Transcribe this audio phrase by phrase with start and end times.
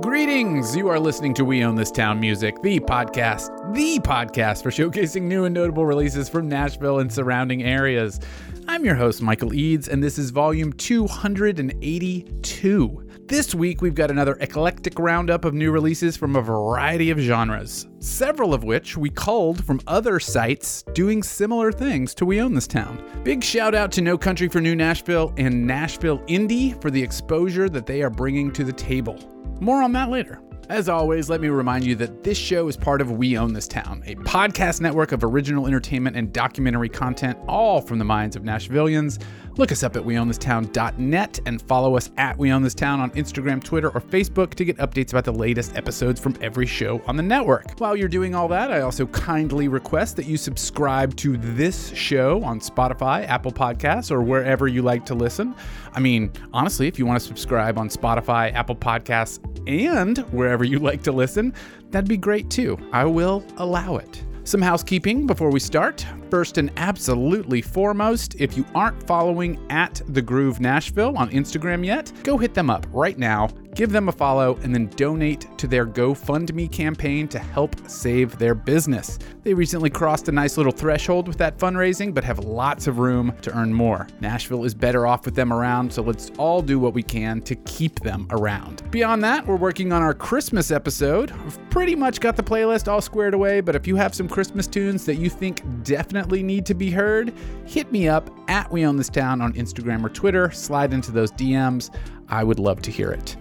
[0.00, 0.74] Greetings!
[0.74, 5.20] You are listening to We Own This Town Music, the podcast, the podcast for showcasing
[5.22, 8.18] new and notable releases from Nashville and surrounding areas.
[8.66, 13.10] I'm your host, Michael Eads, and this is volume 282.
[13.26, 17.86] This week, we've got another eclectic roundup of new releases from a variety of genres,
[17.98, 22.66] several of which we culled from other sites doing similar things to We Own This
[22.66, 23.04] Town.
[23.22, 27.68] Big shout out to No Country for New Nashville and Nashville Indie for the exposure
[27.68, 29.18] that they are bringing to the table.
[29.60, 30.40] More on that later.
[30.70, 33.66] As always, let me remind you that this show is part of We Own This
[33.66, 38.44] Town, a podcast network of original entertainment and documentary content, all from the minds of
[38.44, 39.20] Nashvillians.
[39.56, 43.62] Look us up at weownthistown.net and follow us at We Own This Town on Instagram,
[43.62, 47.22] Twitter, or Facebook to get updates about the latest episodes from every show on the
[47.24, 47.80] network.
[47.80, 52.44] While you're doing all that, I also kindly request that you subscribe to this show
[52.44, 55.56] on Spotify, Apple Podcasts, or wherever you like to listen.
[55.92, 60.78] I mean, honestly, if you want to subscribe on Spotify, Apple Podcasts, and wherever you
[60.78, 61.54] like to listen,
[61.90, 62.78] that'd be great too.
[62.92, 64.22] I will allow it.
[64.44, 66.04] Some housekeeping before we start.
[66.30, 72.12] First and absolutely foremost, if you aren't following at The Groove Nashville on Instagram yet,
[72.22, 75.86] go hit them up right now, give them a follow, and then donate to their
[75.86, 79.18] GoFundMe campaign to help save their business.
[79.42, 83.34] They recently crossed a nice little threshold with that fundraising, but have lots of room
[83.42, 84.06] to earn more.
[84.20, 87.56] Nashville is better off with them around, so let's all do what we can to
[87.56, 88.88] keep them around.
[88.92, 91.32] Beyond that, we're working on our Christmas episode.
[91.42, 94.68] We've pretty much got the playlist all squared away, but if you have some Christmas
[94.68, 97.32] tunes that you think definitely need to be heard,
[97.66, 100.50] hit me up at We Own This Town on Instagram or Twitter.
[100.50, 101.94] Slide into those DMs.
[102.28, 103.36] I would love to hear it.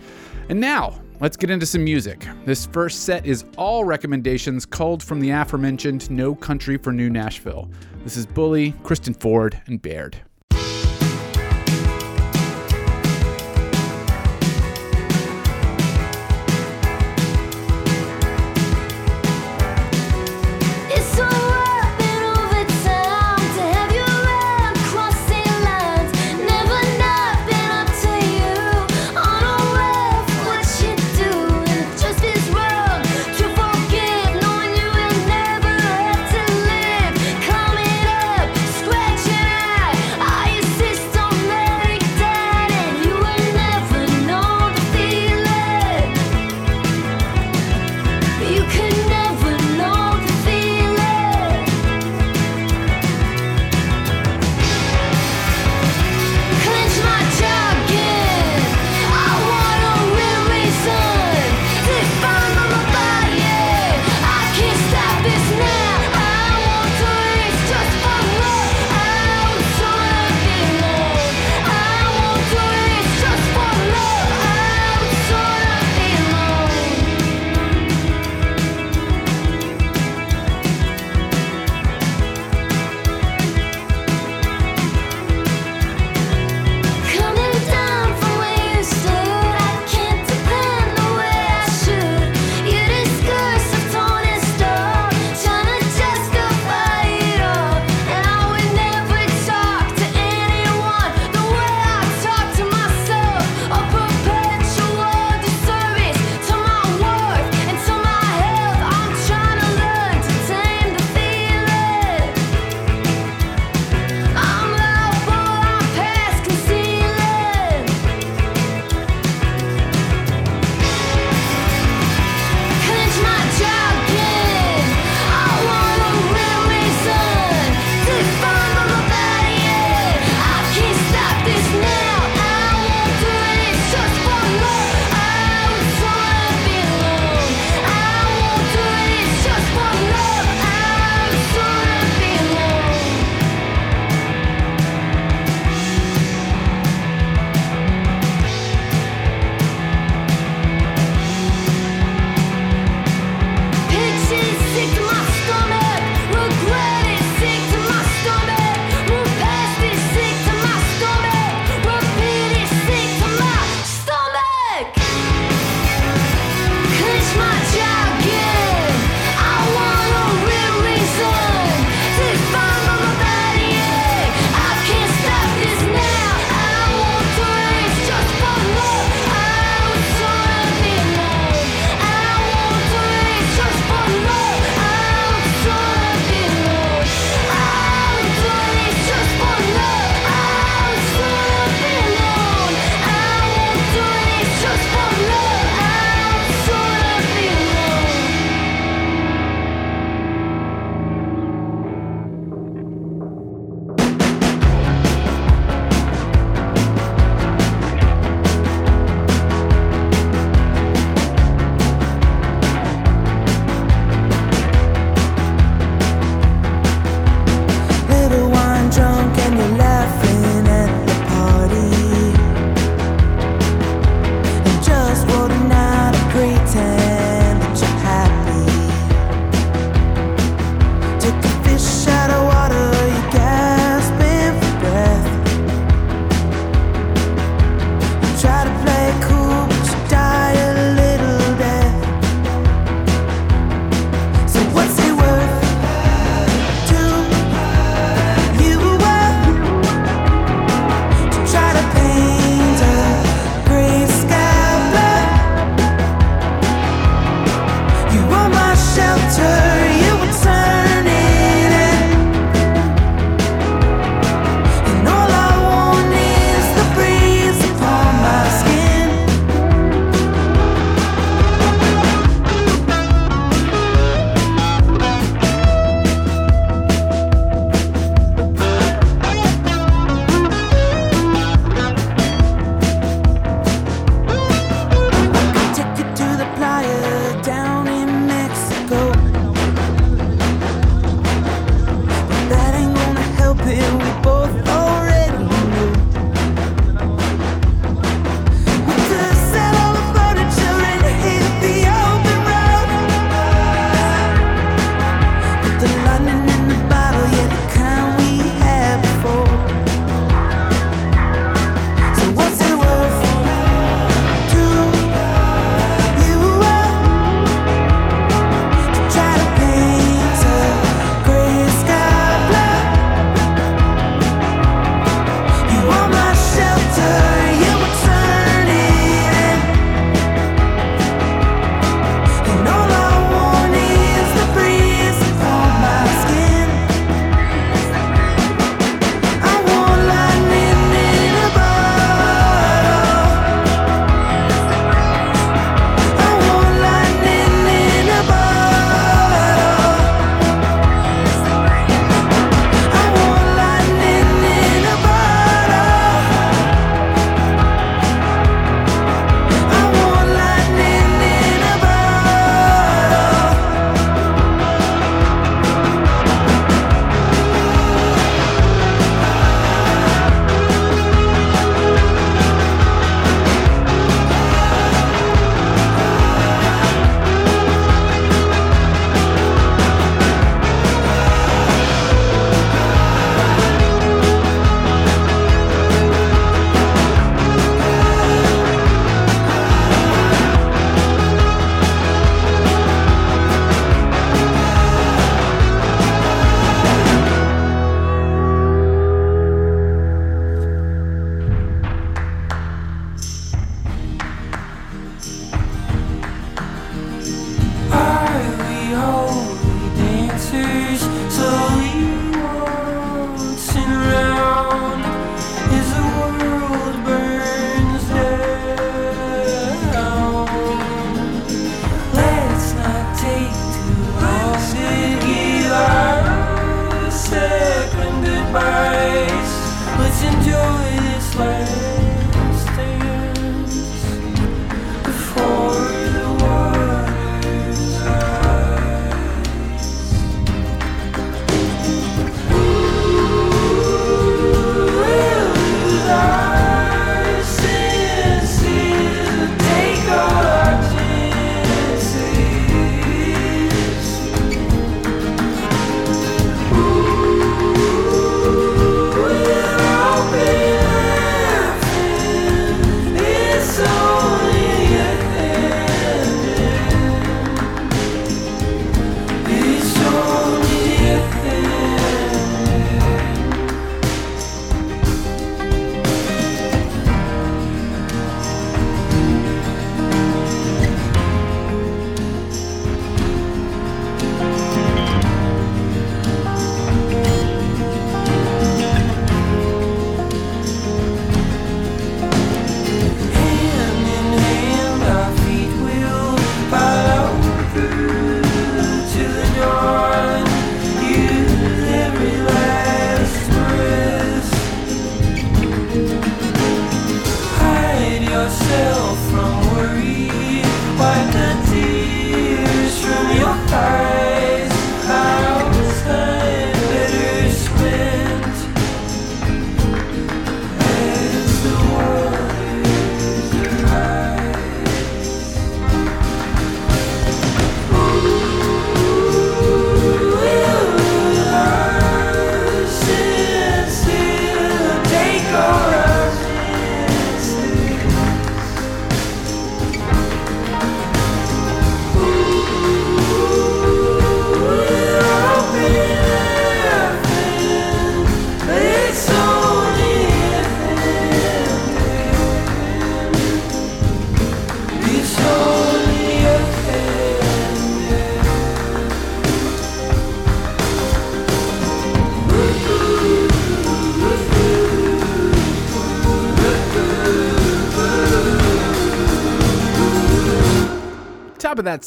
[0.49, 2.25] And now, let's get into some music.
[2.45, 7.69] This first set is all recommendations culled from the aforementioned No Country for New Nashville.
[8.03, 10.17] This is Bully, Kristen Ford, and Baird.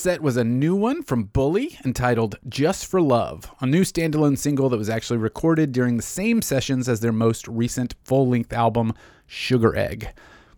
[0.03, 4.69] Set was a new one from Bully entitled Just for Love, a new standalone single
[4.69, 8.95] that was actually recorded during the same sessions as their most recent full length album,
[9.29, 10.09] Sugaregg.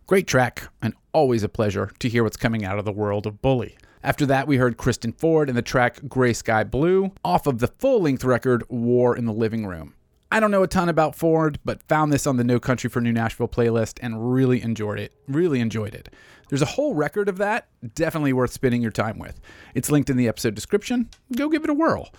[0.07, 3.43] Great track, and always a pleasure to hear what's coming out of the world of
[3.43, 3.77] Bully.
[4.03, 7.69] After that, we heard Kristen Ford and the track Gray Sky Blue off of the
[7.69, 9.93] full length record War in the Living Room.
[10.35, 13.01] I don't know a ton about Ford, but found this on the No Country for
[13.01, 15.13] New Nashville playlist and really enjoyed it.
[15.29, 16.09] Really enjoyed it.
[16.49, 19.41] There's a whole record of that, definitely worth spending your time with.
[19.77, 21.09] It's linked in the episode description.
[21.37, 22.13] Go give it a whirl.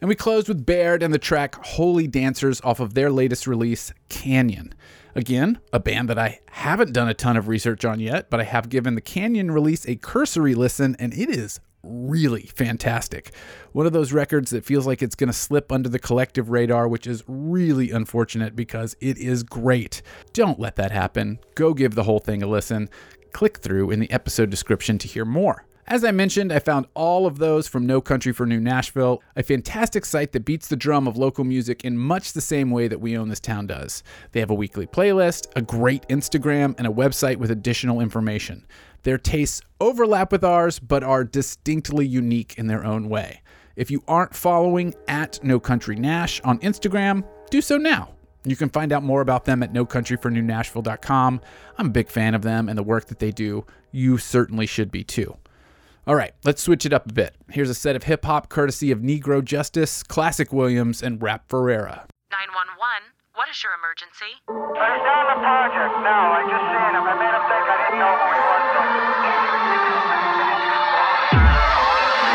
[0.00, 3.92] And we closed with Baird and the track Holy Dancers off of their latest release,
[4.08, 4.72] Canyon.
[5.14, 8.44] Again, a band that I haven't done a ton of research on yet, but I
[8.44, 13.32] have given the Canyon release a cursory listen, and it is really fantastic.
[13.72, 16.88] One of those records that feels like it's going to slip under the collective radar,
[16.88, 20.02] which is really unfortunate because it is great.
[20.32, 21.38] Don't let that happen.
[21.54, 22.88] Go give the whole thing a listen.
[23.32, 25.64] Click through in the episode description to hear more.
[25.90, 29.42] As I mentioned, I found all of those from No Country for New Nashville, a
[29.42, 33.00] fantastic site that beats the drum of local music in much the same way that
[33.00, 34.04] We Own This Town does.
[34.30, 38.68] They have a weekly playlist, a great Instagram, and a website with additional information.
[39.02, 43.42] Their tastes overlap with ours, but are distinctly unique in their own way.
[43.74, 48.14] If you aren't following at No Country Nash on Instagram, do so now.
[48.44, 51.40] You can find out more about them at nocountryfornewnashville.com.
[51.78, 53.66] I'm a big fan of them and the work that they do.
[53.90, 55.36] You certainly should be too.
[56.10, 57.36] All right, let's switch it up a bit.
[57.50, 62.10] Here's a set of hip hop courtesy of Negro Justice, Classic Williams, and Rap Ferreira.
[62.34, 64.34] 911, what is your emergency?
[64.42, 66.34] He's down the project now.
[66.34, 67.06] I just seen him.
[67.06, 68.58] I made him think I didn't know who he was.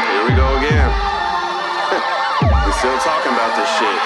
[0.08, 0.88] Here we go again.
[2.63, 4.00] We're still talking about this shit.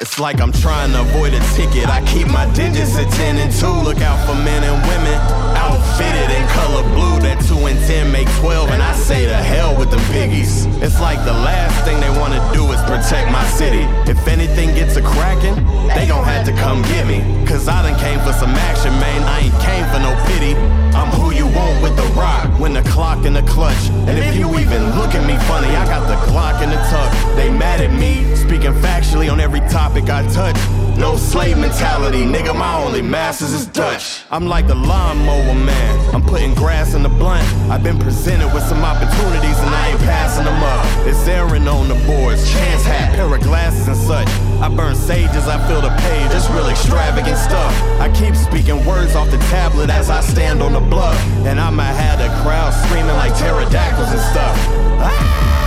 [0.00, 1.90] It's like I'm trying to avoid a ticket.
[1.90, 3.66] I keep my digits at 10 and 2.
[3.82, 5.55] Look out for men and women.
[5.96, 7.16] Outfitted in color blue.
[7.24, 8.68] That 2 and 10 make 12.
[8.68, 10.66] And I say to hell with them piggies.
[10.84, 13.88] It's like the last thing they want to do is protect my city.
[14.04, 15.56] If anything gets a cracking,
[15.96, 17.24] they gon' have to come get me.
[17.48, 19.24] Cause I done came for some action, man.
[19.24, 20.52] I ain't came for no pity.
[20.92, 22.44] I'm who you want with the rock.
[22.60, 23.88] When the clock in the clutch.
[24.04, 27.08] And if you even look at me funny, I got the clock in the tuck.
[27.36, 28.36] They mad at me.
[28.36, 30.60] Speaking factually on every topic I touch.
[30.96, 32.56] No slave mentality, nigga.
[32.56, 34.24] My only masters is Dutch.
[34.30, 36.14] I'm like a lawnmower man.
[36.14, 37.46] I'm putting grass in the blunt.
[37.70, 41.06] I've been presented with some opportunities and I ain't passing them up.
[41.06, 44.28] It's Aaron on the boards, chance hat, pair of glasses and such.
[44.62, 46.30] I burn sages, I fill the page.
[46.32, 47.72] It's real extravagant stuff.
[48.00, 51.20] I keep speaking words off the tablet as I stand on the bluff.
[51.44, 54.56] And I might have the crowd screaming like pterodactyls and stuff.
[55.04, 55.65] Ah!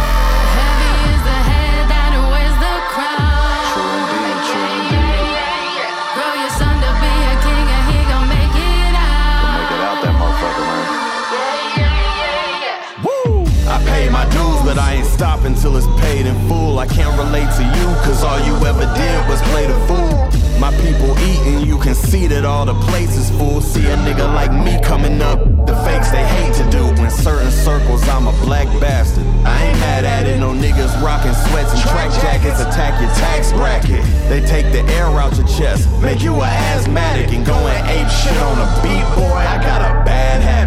[15.19, 16.79] Stopping till it's paid in full.
[16.79, 20.15] I can't relate to you, cause all you ever did was play the fool.
[20.61, 23.59] My people eating, you can see that all the plates is full.
[23.59, 26.87] See a nigga like me coming up, the fakes they hate to do.
[27.03, 29.25] In certain circles, I'm a black bastard.
[29.43, 33.51] I ain't mad at it, no niggas rocking sweats and track jackets attack your tax
[33.51, 34.05] bracket.
[34.29, 38.07] They take the air out your chest, make you a asthmatic and go and ape
[38.07, 39.35] shit on a beat, boy.
[39.35, 40.58] I got a bad habit.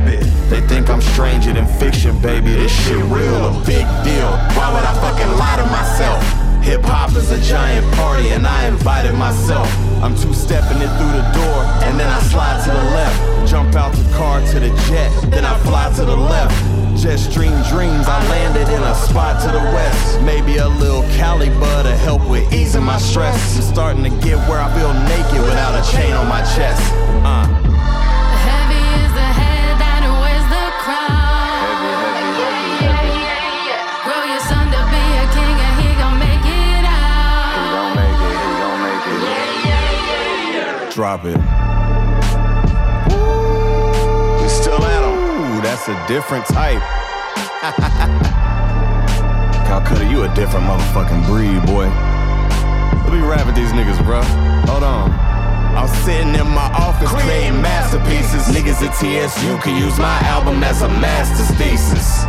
[0.53, 2.53] They think I'm stranger than fiction, baby.
[2.53, 4.29] This shit real, a big deal.
[4.53, 6.21] Why would I fucking lie to myself?
[6.63, 9.67] Hip hop is a giant party and I invited myself.
[10.05, 13.49] I'm two stepping it through the door and then I slide to the left.
[13.49, 16.53] Jump out the car to the jet, then I fly to the left.
[17.01, 20.21] Just dream dreams, I landed in a spot to the west.
[20.21, 23.57] Maybe a little Cali bud to help with easing my stress.
[23.57, 27.12] I'm starting to get where I feel naked without a chain on my chest.
[40.95, 41.39] Drop it.
[44.43, 45.57] We still at 'em.
[45.57, 46.83] Ooh, that's a different type.
[49.67, 51.87] Calcutta, you a different motherfucking breed, boy.
[53.09, 54.23] Let me rap with these niggas, bruh.
[54.69, 55.11] Hold on.
[55.75, 58.55] I'm sitting in my office creating masterpieces.
[58.55, 62.25] Niggas at TSU can use my album as a master's thesis.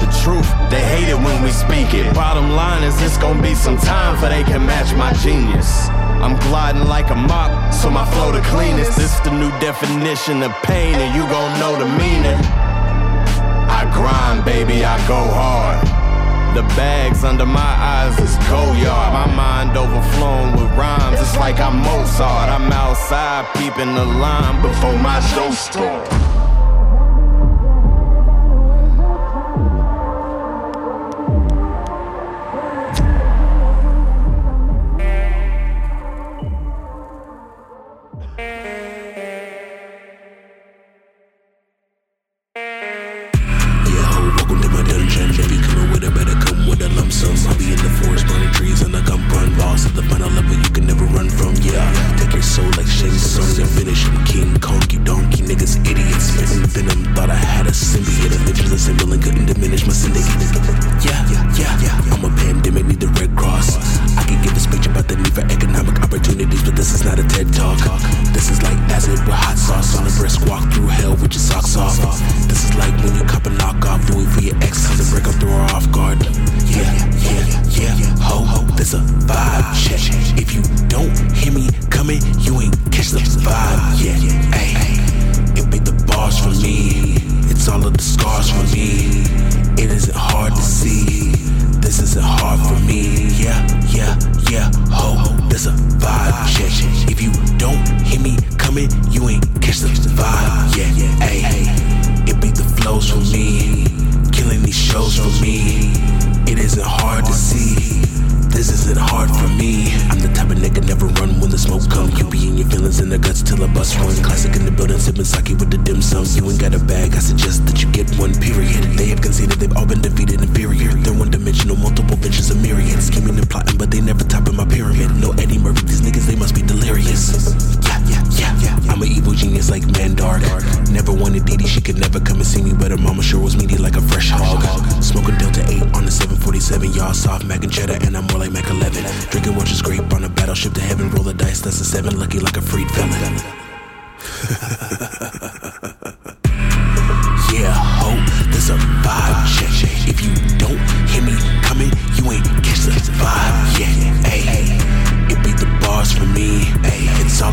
[0.00, 2.14] The truth, they hate it when we speak it.
[2.14, 5.90] Bottom line is, it's gonna be some time for they can match my genius.
[6.22, 8.96] I'm gliding like a mop, so my flow the cleanest.
[8.96, 12.38] This the new definition of pain, and you gon' know the meaning.
[13.70, 15.78] I grind, baby, I go hard.
[16.56, 19.12] The bags under my eyes is Goyard.
[19.12, 21.20] My mind overflowing with rhymes.
[21.20, 22.48] It's like I'm Mozart.
[22.50, 26.27] I'm outside peeping the line before my show starts.
[58.88, 61.04] And couldn't diminish my syndicate.
[61.04, 61.27] Yeah,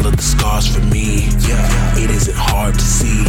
[0.06, 1.28] of the scars for me.
[1.48, 3.24] Yeah, it isn't hard to see.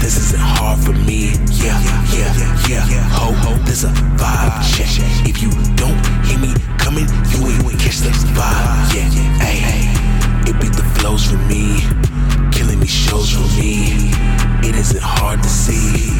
[0.00, 1.32] This isn't hard for me.
[1.50, 1.80] Yeah,
[2.12, 2.30] yeah,
[2.68, 3.08] yeah.
[3.16, 4.90] Ho, ho, there's a vibe check.
[5.26, 9.10] If you don't hear me coming, you ain't catch the vibe yet.
[9.40, 9.88] Ay,
[10.46, 11.80] it be the flows for me,
[12.54, 14.10] killing these shows for me.
[14.62, 16.14] It isn't hard to see.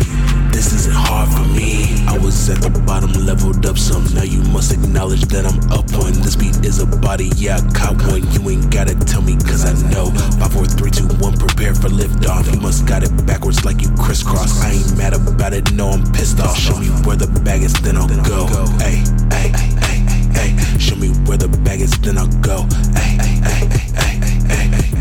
[0.50, 2.04] This isn't hard for me.
[2.06, 4.04] I was at the bottom, leveled up some.
[4.14, 6.12] Now you must acknowledge that I'm up one.
[6.12, 8.22] This beat is a body, yeah, I caught one.
[8.32, 10.10] You ain't gotta tell me, cause I know.
[10.42, 12.52] 5, 4, 3, 2, 1, prepare for liftoff.
[12.52, 14.62] You must got it backwards like you crisscross.
[14.62, 16.58] I ain't mad about it, no, I'm pissed off.
[16.58, 18.46] Show me where the bag is, then I'll go.
[18.78, 19.93] Ay, ay, ay,
[20.36, 20.56] ay.
[20.78, 22.66] Show me where the bag is, then I'll go.
[22.94, 23.14] Ay.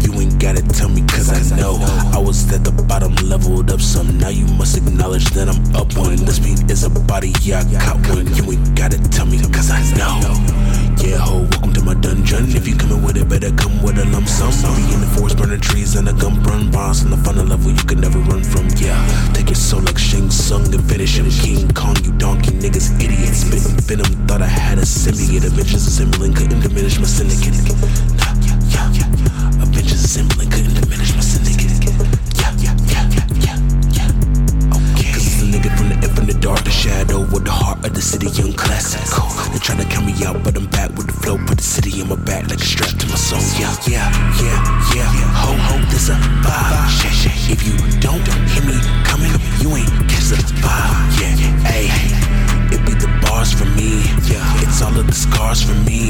[0.01, 1.77] You ain't gotta tell me, cause I know.
[2.13, 4.17] I was at the bottom, leveled up some.
[4.17, 6.17] Now you must acknowledge that I'm up one.
[6.17, 8.27] This beat is a body, yeah, I caught one.
[8.35, 10.62] You ain't gotta tell me, cause I know.
[11.03, 12.47] Yeah, ho, welcome to my dungeon.
[12.55, 14.55] If you coming with it, better come with a lump sum.
[14.63, 17.03] I'll be in the forest, burning trees and a gun run boss.
[17.03, 18.69] On the final level, you can never run from.
[18.79, 18.95] Yeah,
[19.33, 21.29] take your soul like Shang Tsung and finish him.
[21.29, 23.43] King Kong, you donkey niggas, idiots.
[23.43, 25.43] Spitting venom, thought I had a symbiote.
[25.43, 27.51] Avengers assembling, couldn't diminish my syndicate.
[28.15, 28.31] Nah,
[28.71, 29.61] yeah, yeah, yeah.
[29.61, 31.52] Avengers assembling, couldn't diminish my syndicate.
[36.03, 39.27] Nigga from the dark, the shadow with the heart of the city, young classical.
[39.51, 42.01] They try to count me out, but I'm back with the flow, put the city
[42.01, 43.39] in my back like a strap to my soul.
[43.59, 44.07] Yeah, yeah,
[44.43, 44.59] yeah,
[44.95, 45.09] yeah.
[45.43, 47.51] Ho, ho, this a vibe.
[47.51, 50.99] If you don't hear me coming, you ain't catch the vibe.
[51.19, 51.87] Yeah, ay.
[52.73, 54.01] It be the bars for me.
[54.25, 56.02] Yeah, it's all of the scars for me.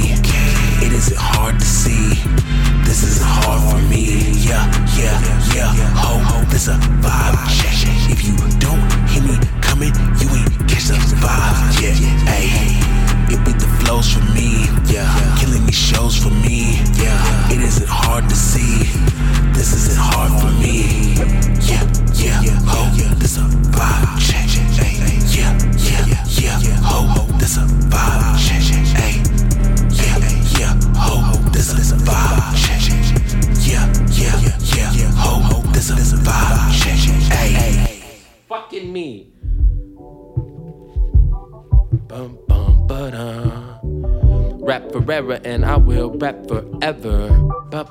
[45.09, 47.27] And I will rap forever.
[47.73, 47.83] Uh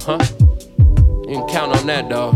[0.00, 0.18] huh.
[1.28, 2.34] You can count on that, dog.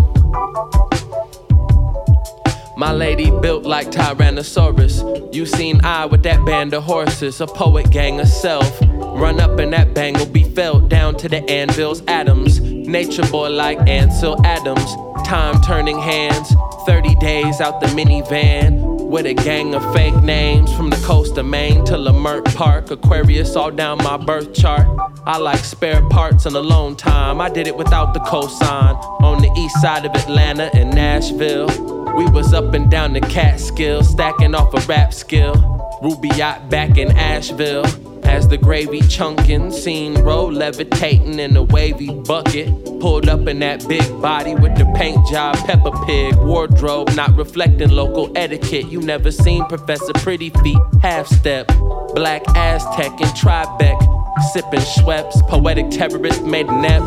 [2.76, 5.34] My lady built like Tyrannosaurus.
[5.34, 8.80] You seen I with that band of horses, a poet gang of self.
[8.82, 12.60] Run up and that bang will be felt down to the anvil's atoms.
[12.60, 14.94] Nature boy like Ansel Adams.
[15.26, 16.54] Time turning hands,
[16.86, 18.83] 30 days out the minivan.
[19.14, 23.54] With a gang of fake names from the coast of Maine to Leimert Park, Aquarius
[23.54, 24.88] all down my birth chart.
[25.24, 27.40] I like spare parts and alone time.
[27.40, 29.00] I did it without the cosign.
[29.22, 31.68] On the east side of Atlanta and Nashville.
[32.16, 35.54] We was up and down the Catskill, stacking off a rap skill.
[36.02, 37.84] Ruby yacht back in Asheville.
[38.24, 42.68] As the gravy chunkin', seen roll levitating in a wavy bucket.
[43.00, 47.90] Pulled up in that big body with the paint job, Peppa Pig wardrobe, not reflecting
[47.90, 48.86] local etiquette.
[48.86, 51.68] You never seen Professor Pretty Feet half step.
[52.14, 55.46] Black Aztec and Tribeca, sipping Schweppes.
[55.48, 57.02] Poetic terrorist made a nap.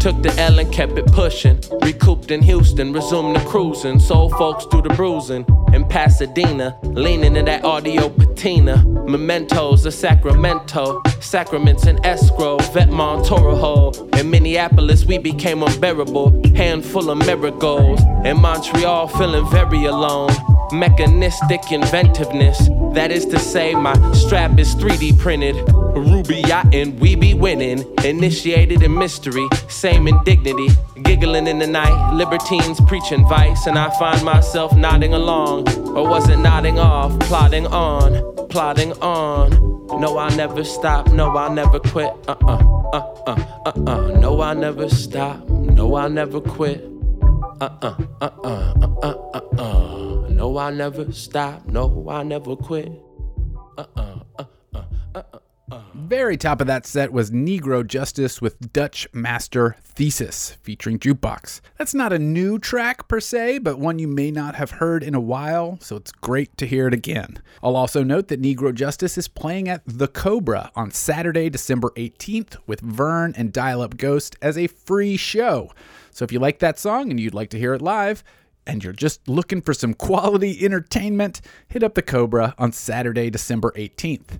[0.00, 1.60] Took the L and kept it pushing.
[1.82, 3.98] Recouped in Houston, resumed the cruising.
[3.98, 5.44] Sold folks through the bruising.
[5.72, 8.84] In Pasadena, leaning in that audio patina.
[9.08, 11.00] Mementos of Sacramento.
[11.20, 12.58] Sacraments in escrow.
[12.58, 14.08] Vetmont, Toro Hole.
[14.18, 16.42] In Minneapolis, we became unbearable.
[16.54, 18.02] Handful of marigolds.
[18.24, 20.30] In Montreal, feeling very alone.
[20.72, 22.68] Mechanistic inventiveness.
[22.92, 25.56] That is to say, my strap is 3D printed.
[25.96, 27.84] Ruby yachting, we be winning.
[28.04, 30.68] Initiated in mystery, same in dignity.
[31.08, 33.66] Giggling in the night, libertines preaching vice.
[33.66, 35.66] And I find myself nodding along.
[35.96, 37.18] Or was it nodding off?
[37.20, 39.48] Plodding on, plodding on.
[40.02, 41.10] No, I'll never stop.
[41.10, 42.12] No, I'll never quit.
[42.28, 44.18] Uh uh, uh uh, uh uh.
[44.20, 45.48] No, I'll never stop.
[45.48, 46.84] No, I'll never quit.
[47.58, 50.28] Uh uh, uh uh, uh uh, uh uh.
[50.28, 51.64] No, I'll never stop.
[51.68, 52.92] No, I'll never quit.
[53.78, 54.44] Uh uh, uh
[54.74, 54.82] uh,
[55.14, 55.38] uh uh.
[55.94, 61.60] Very top of that set was Negro Justice with Dutch Master Thesis featuring Jukebox.
[61.76, 65.14] That's not a new track per se, but one you may not have heard in
[65.14, 67.42] a while, so it's great to hear it again.
[67.62, 72.56] I'll also note that Negro Justice is playing at The Cobra on Saturday, December 18th
[72.66, 75.72] with Vern and Dial Up Ghost as a free show.
[76.10, 78.24] So if you like that song and you'd like to hear it live,
[78.66, 83.72] and you're just looking for some quality entertainment, hit up the Cobra on Saturday, December
[83.76, 84.38] 18th.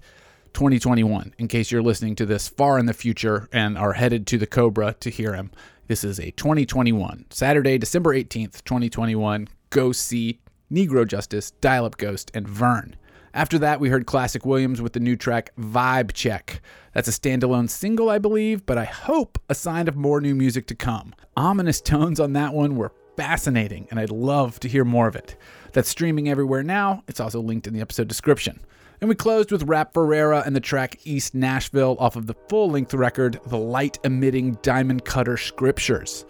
[0.52, 4.38] 2021, in case you're listening to this far in the future and are headed to
[4.38, 5.50] the Cobra to hear him.
[5.86, 9.48] This is a 2021, Saturday, December 18th, 2021.
[9.70, 12.96] Go see Negro Justice, Dial Up Ghost, and Vern.
[13.34, 16.60] After that, we heard Classic Williams with the new track Vibe Check.
[16.92, 20.66] That's a standalone single, I believe, but I hope a sign of more new music
[20.68, 21.14] to come.
[21.36, 25.36] Ominous tones on that one were fascinating, and I'd love to hear more of it.
[25.72, 27.02] That's streaming everywhere now.
[27.08, 28.60] It's also linked in the episode description.
[29.00, 32.70] And we closed with Rap Ferreira and the track East Nashville off of the full
[32.70, 36.24] length record, The Light Emitting Diamond Cutter Scriptures.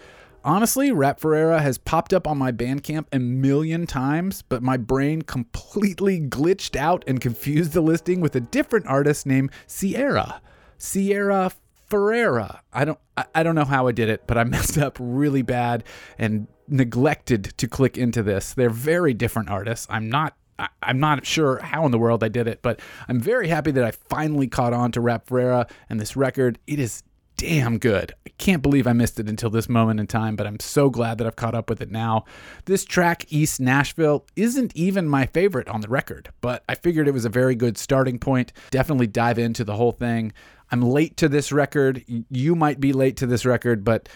[0.44, 5.22] Honestly, Rap Ferreira has popped up on my Bandcamp a million times, but my brain
[5.22, 10.40] completely glitched out and confused the listing with a different artist named Sierra.
[10.76, 11.50] Sierra
[11.86, 12.62] Ferreira.
[12.72, 12.98] I don't
[13.34, 15.84] I, don't know how I did it, but I messed up really bad
[16.18, 18.52] and neglected to click into this.
[18.52, 19.86] They're very different artists.
[19.90, 23.20] I'm not I- I'm not sure how in the world I did it, but I'm
[23.20, 26.58] very happy that I finally caught on to Rap Ferreira and this record.
[26.66, 27.02] It is
[27.36, 28.12] damn good.
[28.26, 31.18] I can't believe I missed it until this moment in time, but I'm so glad
[31.18, 32.24] that I've caught up with it now.
[32.64, 37.14] This track, East Nashville, isn't even my favorite on the record, but I figured it
[37.14, 38.52] was a very good starting point.
[38.72, 40.32] Definitely dive into the whole thing.
[40.72, 42.04] I'm late to this record.
[42.28, 44.08] You might be late to this record, but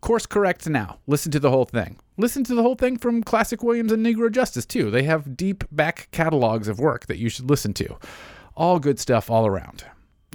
[0.00, 0.98] course correct now.
[1.06, 1.98] Listen to the whole thing.
[2.16, 4.90] Listen to the whole thing from Classic Williams and Negro Justice, too.
[4.90, 7.96] They have deep back catalogs of work that you should listen to.
[8.56, 9.84] All good stuff all around.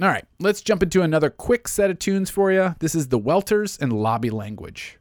[0.02, 2.74] All right, let's jump into another quick set of tunes for you.
[2.80, 4.98] This is The Welters and Lobby Language.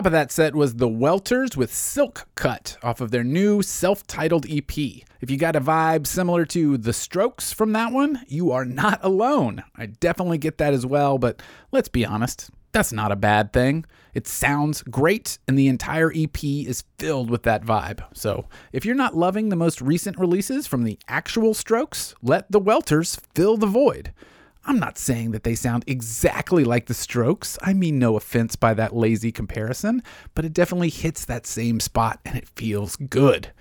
[0.00, 4.06] Top of that set was the Welters with Silk Cut off of their new self
[4.06, 4.78] titled EP.
[4.78, 8.98] If you got a vibe similar to The Strokes from that one, you are not
[9.02, 9.62] alone.
[9.76, 13.84] I definitely get that as well, but let's be honest, that's not a bad thing.
[14.14, 18.02] It sounds great, and the entire EP is filled with that vibe.
[18.14, 22.58] So, if you're not loving the most recent releases from the actual Strokes, let the
[22.58, 24.14] Welters fill the void.
[24.64, 27.58] I'm not saying that they sound exactly like the Strokes.
[27.62, 30.02] I mean no offense by that lazy comparison,
[30.34, 33.52] but it definitely hits that same spot and it feels good.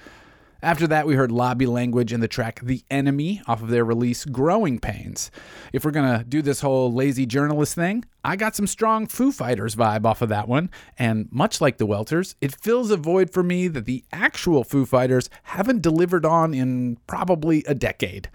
[0.61, 4.25] After that, we heard Lobby Language in the track The Enemy off of their release
[4.25, 5.31] Growing Pains.
[5.71, 9.75] If we're gonna do this whole lazy journalist thing, I got some strong Foo Fighters
[9.77, 13.41] vibe off of that one, and much like the Welters, it fills a void for
[13.41, 18.29] me that the actual Foo Fighters haven't delivered on in probably a decade.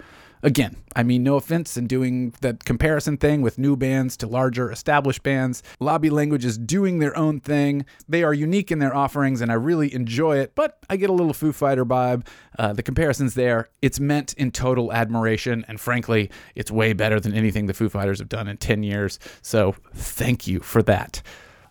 [0.45, 4.71] Again, I mean no offense in doing that comparison thing with new bands to larger
[4.71, 5.63] established bands.
[5.81, 7.87] Lobby Language is doing their own thing.
[8.11, 11.15] They are unique in their offerings and I really enjoy it, but I get a
[11.15, 12.27] little Foo Fighter vibe.
[12.59, 13.71] Uh, the comparison's there.
[13.81, 18.19] It's meant in total admiration, and frankly, it's way better than anything the Foo Fighters
[18.19, 19.19] have done in 10 years.
[19.41, 21.23] So thank you for that.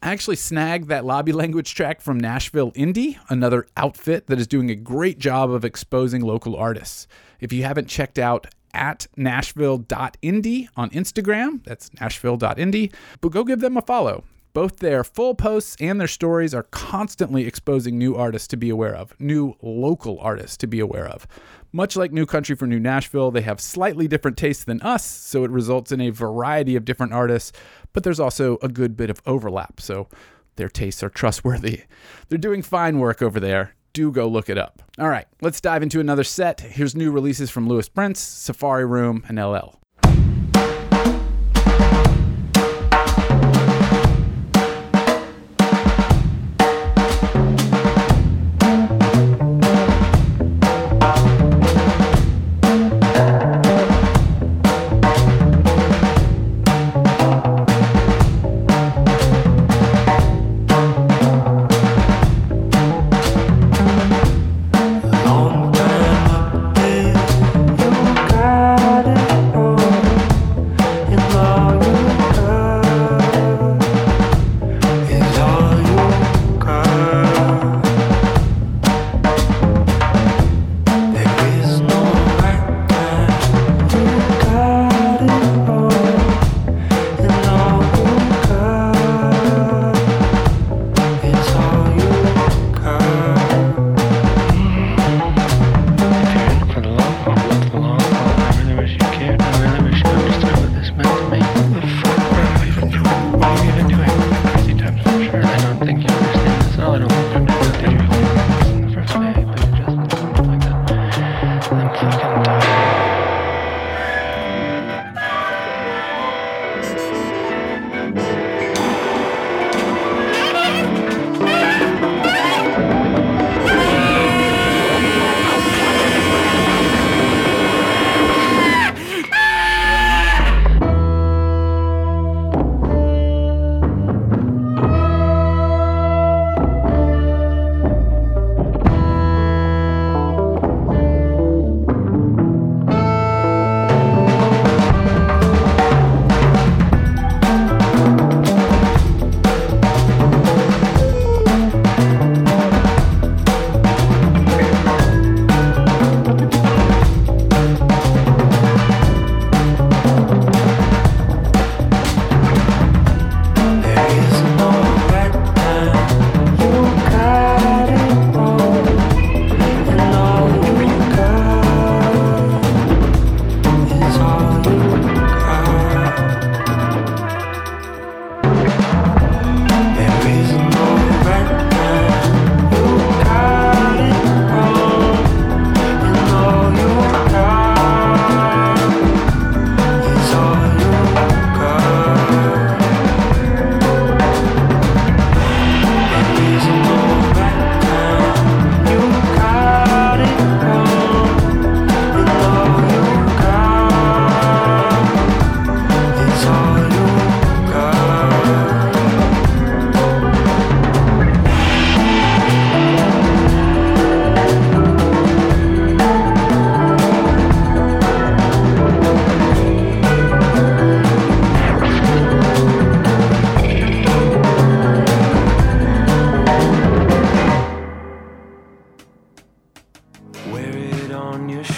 [0.01, 4.71] I actually snagged that lobby language track from Nashville Indie, another outfit that is doing
[4.71, 7.07] a great job of exposing local artists.
[7.39, 13.77] If you haven't checked out at nashville.indie on Instagram, that's nashville.indie, but go give them
[13.77, 14.23] a follow.
[14.53, 18.95] Both their full posts and their stories are constantly exposing new artists to be aware
[18.95, 21.25] of, new local artists to be aware of.
[21.71, 25.43] Much like New Country for New Nashville, they have slightly different tastes than us, so
[25.43, 27.51] it results in a variety of different artists,
[27.93, 30.07] but there's also a good bit of overlap, so
[30.55, 31.81] their tastes are trustworthy.
[32.29, 33.73] They're doing fine work over there.
[33.93, 34.81] Do go look it up.
[34.97, 36.61] All right, let's dive into another set.
[36.61, 39.79] Here's new releases from Lewis Prince, Safari Room, and LL.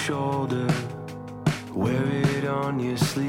[0.06, 0.68] shoulder,
[1.74, 2.06] wear
[2.38, 3.25] it on your sleeve.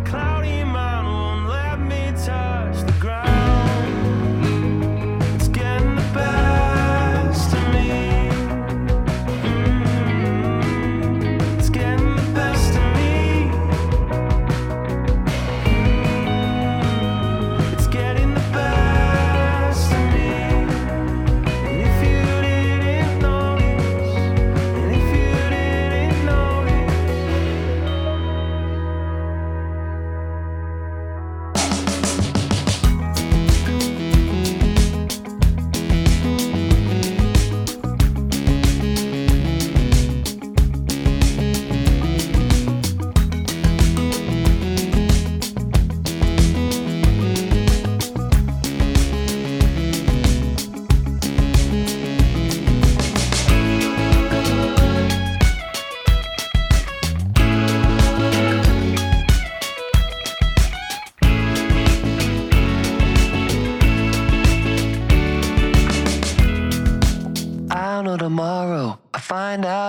[0.00, 0.57] cloudy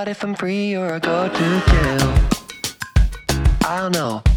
[0.10, 2.14] if I'm free or I go to jail.
[3.62, 4.29] I don't know.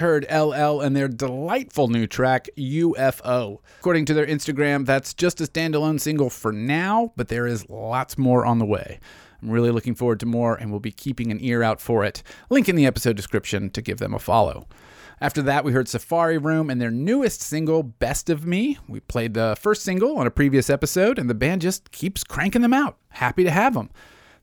[0.00, 3.58] Heard LL and their delightful new track, UFO.
[3.78, 8.18] According to their Instagram, that's just a standalone single for now, but there is lots
[8.18, 8.98] more on the way.
[9.40, 12.22] I'm really looking forward to more and will be keeping an ear out for it.
[12.50, 14.66] Link in the episode description to give them a follow.
[15.20, 18.78] After that, we heard Safari Room and their newest single, Best of Me.
[18.88, 22.62] We played the first single on a previous episode, and the band just keeps cranking
[22.62, 22.96] them out.
[23.10, 23.90] Happy to have them.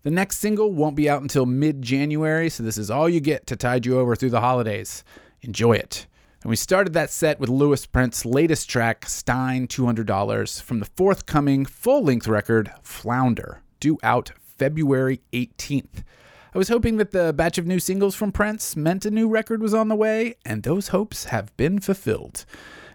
[0.03, 3.47] The next single won't be out until mid January, so this is all you get
[3.47, 5.03] to tide you over through the holidays.
[5.41, 6.07] Enjoy it.
[6.43, 11.65] And we started that set with Louis Prince's latest track, Stein $200, from the forthcoming
[11.65, 16.03] full length record, Flounder, due out February 18th.
[16.53, 19.61] I was hoping that the batch of new singles from Prince meant a new record
[19.61, 22.45] was on the way, and those hopes have been fulfilled.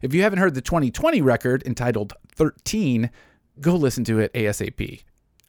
[0.01, 3.11] If you haven't heard the 2020 record entitled 13,
[3.61, 5.03] go listen to it ASAP.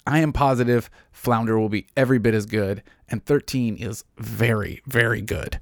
[0.05, 5.21] I am positive Flounder will be every bit as good, and 13 is very, very
[5.21, 5.59] good.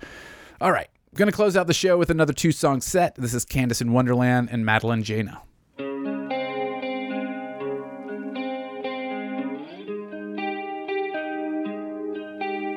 [0.60, 3.16] All right, I'm going to close out the show with another two song set.
[3.16, 5.42] This is Candace in Wonderland and Madeline Jana.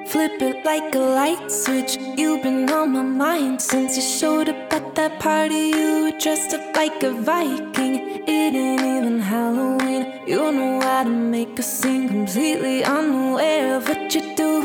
[0.09, 1.97] Flip it like a light switch.
[2.17, 5.69] You've been on my mind since you showed up at that party.
[5.69, 8.25] You were dressed up like a Viking.
[8.27, 10.27] It ain't even Halloween.
[10.27, 14.64] You don't know how to make a scene completely unaware of what you're doing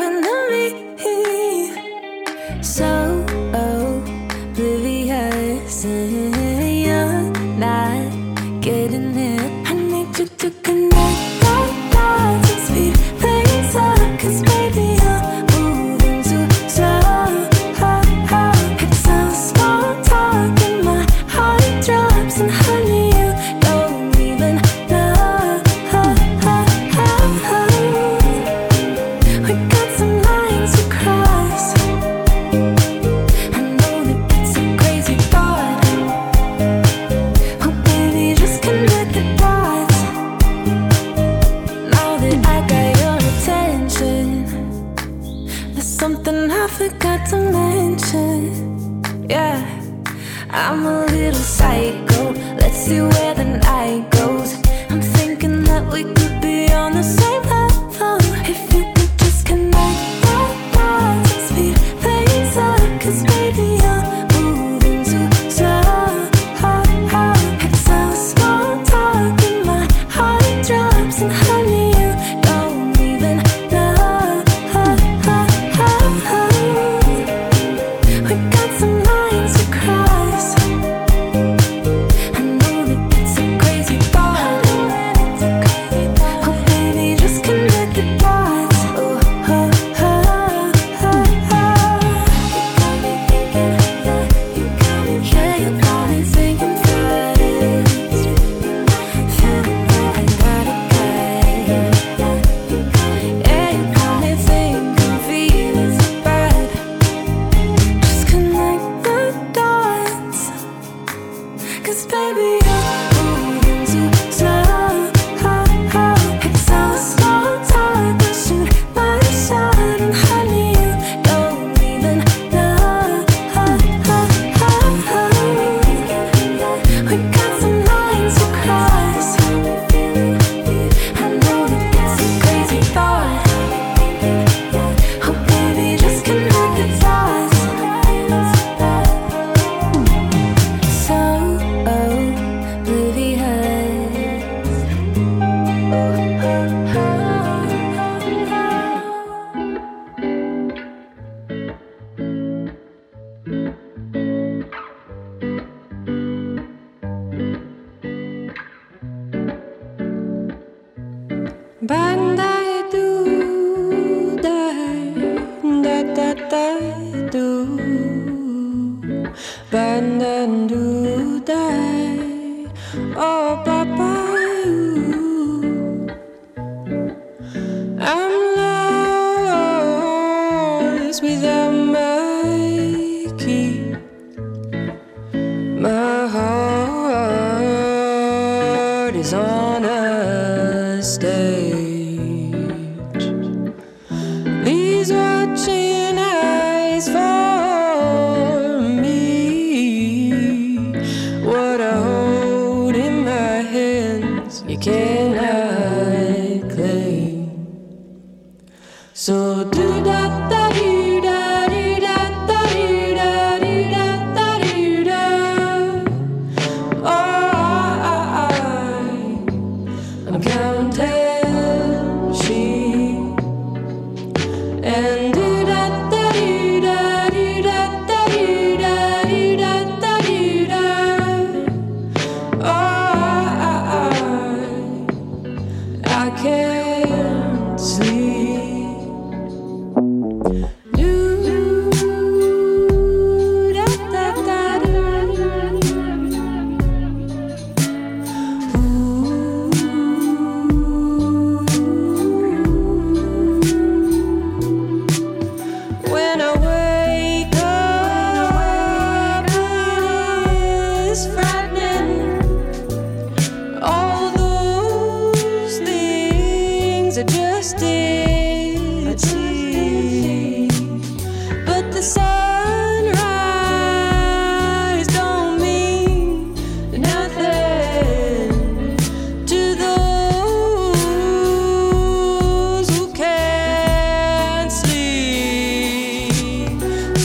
[189.31, 189.58] heart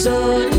[0.04, 0.53] sleep.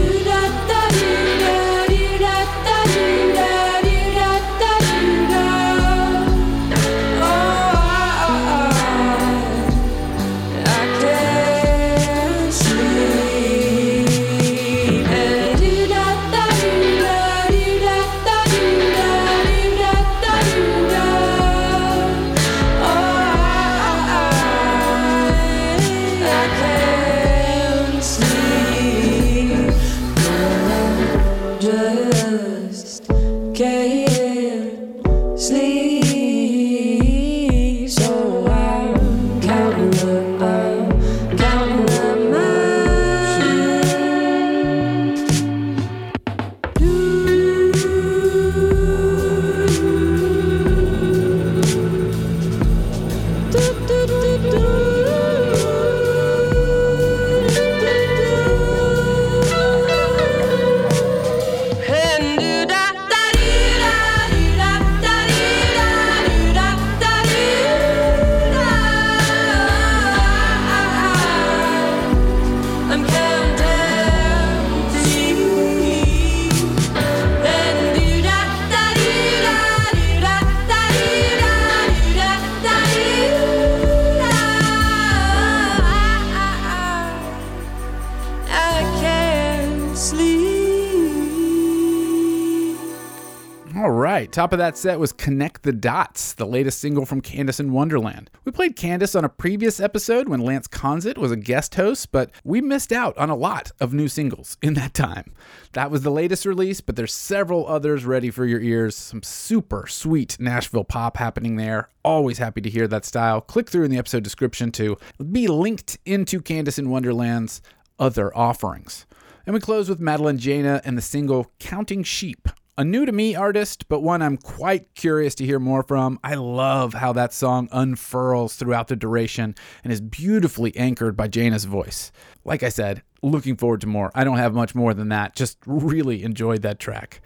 [94.45, 98.29] Top of that set was Connect the Dots, the latest single from Candace in Wonderland.
[98.43, 102.29] We played Candace on a previous episode when Lance Conzit was a guest host, but
[102.43, 105.33] we missed out on a lot of new singles in that time.
[105.73, 108.95] That was the latest release, but there's several others ready for your ears.
[108.95, 111.89] Some super sweet Nashville pop happening there.
[112.03, 113.41] Always happy to hear that style.
[113.41, 114.95] Click through in the episode description to
[115.31, 117.63] be linked into Candace in Wonderland's
[117.97, 119.07] other offerings.
[119.47, 122.47] And we close with Madeline Jana and the single Counting Sheep.
[122.77, 126.19] A new to me artist, but one I'm quite curious to hear more from.
[126.25, 129.55] I love how that song unfurls throughout the duration
[129.85, 132.11] and is beautifully anchored by Jana's voice.
[132.43, 134.11] Like I said, looking forward to more.
[134.13, 135.37] I don't have much more than that.
[135.37, 137.21] Just really enjoyed that track.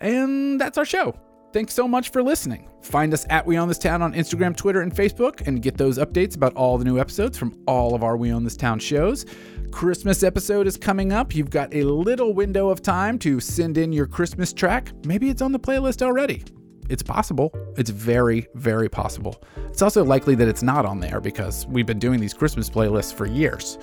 [0.00, 1.14] And that's our show.
[1.52, 2.68] Thanks so much for listening.
[2.82, 5.98] Find us at We Own This Town on Instagram, Twitter, and Facebook, and get those
[5.98, 9.26] updates about all the new episodes from all of our We Own This Town shows.
[9.70, 11.34] Christmas episode is coming up.
[11.34, 14.92] You've got a little window of time to send in your Christmas track.
[15.04, 16.44] Maybe it's on the playlist already.
[16.88, 17.52] It's possible.
[17.76, 19.42] It's very, very possible.
[19.66, 23.12] It's also likely that it's not on there because we've been doing these Christmas playlists
[23.12, 23.78] for years.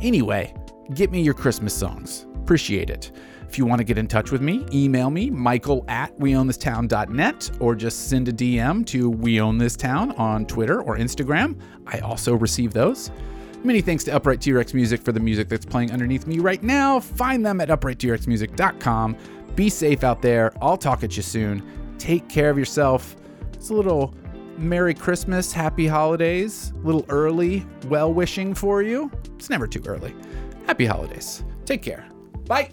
[0.00, 0.54] Anyway,
[0.94, 2.26] get me your Christmas songs.
[2.36, 3.12] Appreciate it.
[3.48, 7.74] If you want to get in touch with me, email me, michael at weownthistown.net, or
[7.74, 11.60] just send a DM to We Own This Town on Twitter or Instagram.
[11.86, 13.10] I also receive those.
[13.64, 16.98] Many thanks to Upright T-Rex Music for the music that's playing underneath me right now.
[16.98, 19.16] Find them at uprighttrexmusic.com.
[19.54, 20.52] Be safe out there.
[20.60, 21.62] I'll talk at you soon.
[21.98, 23.14] Take care of yourself.
[23.52, 24.14] It's a little
[24.58, 29.10] Merry Christmas, Happy Holidays, a little early well wishing for you.
[29.36, 30.14] It's never too early.
[30.66, 31.44] Happy holidays.
[31.64, 32.06] Take care.
[32.46, 32.70] Bye.